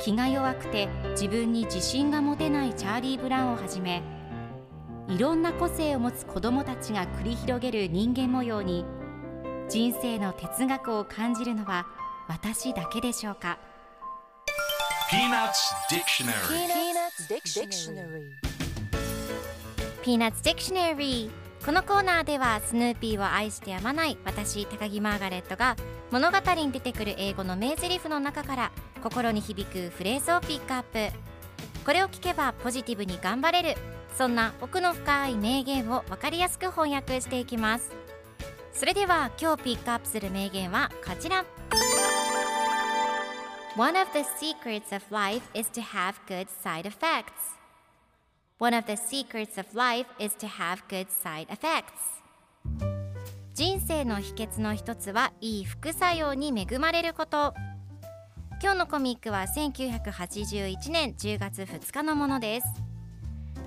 [0.00, 4.02] 気が弱くて自分に自信が持てないチャーリー・ブラウンをはじめ
[5.08, 8.84] いろんな個性を持つ子どもたちが繰り広げる人間模様に
[9.68, 11.86] 人生の哲学を感じるのは
[12.28, 13.58] 私だけでしょうか
[15.10, 15.50] ？Peanuts
[15.90, 16.32] Dictionary
[17.28, 18.50] Peanuts Dictionary.
[20.02, 25.76] Peanuts Dictionary.このコーナーではスヌーピーを愛してやまない私高木マーガレットが
[26.10, 31.14] 物語に出てくる英語の名台詞の中から心に響くフレーズをピックアップ。
[31.84, 33.80] これを聞けばポジティブに頑張れる
[34.16, 37.90] そんな奥の深い名言を分かりやすく翻訳していきます。
[38.72, 41.44] それでは今日ピックアップする名言はこちら。
[43.76, 47.59] One of the secrets of life is to have good side effects.
[48.60, 52.20] One of the secrets of life is to have good side effects.
[53.54, 57.54] 人生の秘訣の一つはいい副作用に恵まれること。
[58.62, 62.66] 今日のコミックは1981年10月2日のものです。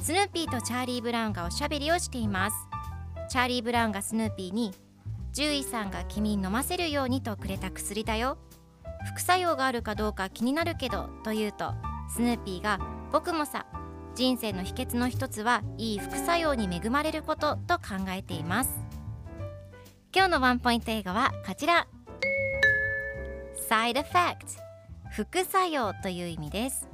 [0.00, 2.56] スヌーピーとチャーリー・ブラウンがおしゃべりをしています。
[3.28, 4.72] チャーリー・ブラウンがスヌーピーに
[5.32, 8.38] 獣医さんが君に飲ませるようにとくれた薬だよ。
[9.14, 11.74] 副作用があるかどうか気になるけどと言うと
[12.12, 12.80] スヌーピーが
[13.12, 13.66] 僕もさ
[14.14, 18.70] 人生の秘訣の一つはいい副作用に恵まれることと考えています。
[20.14, 21.86] 今日のワンポイント英語はこちら。
[23.68, 24.36] Side effect
[25.12, 26.88] 副作用という意味です。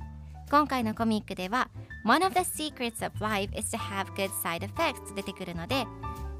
[0.50, 1.70] 今回のコミックでは
[2.04, 5.86] One of the secrets of life is to have good side effects 出てくるので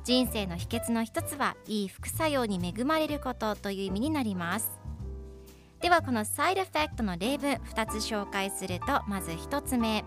[0.05, 4.71] 人生の秘訣の一つはいい副作用に恵まれることという意味になります。
[5.81, 10.05] ではこのサイドエフェクトの例文2つ紹介するとまず1つ目。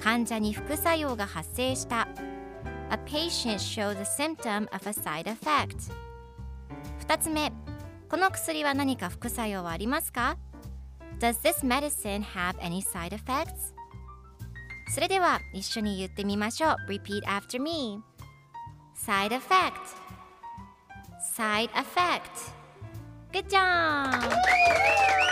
[0.00, 2.08] 患者に副作用が発生した
[2.90, 5.92] A patient showed a symptom of a side effect
[7.06, 7.52] 2つ目
[8.08, 10.38] この薬は何か副作用はありますか
[11.18, 13.74] Does this medicine have any side effects?
[14.94, 18.00] それでは一緒に言ってみましょう Repeat after me
[18.96, 19.72] Side effect
[21.36, 22.58] Side effect
[23.32, 25.27] Good job!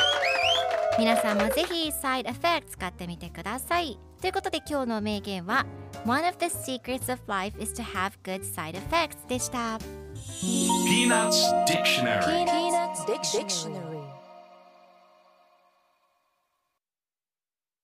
[0.98, 5.66] 皆さんもぜひ Side effect 使ってみてくださいということで今日の名言は
[6.06, 9.78] One of the secrets of life is to have good side effects でした
[10.86, 13.85] Peanuts Dictionary Peanuts Dictionary.